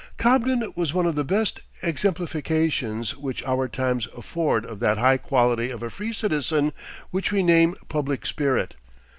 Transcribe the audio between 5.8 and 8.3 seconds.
a free citizen which we name public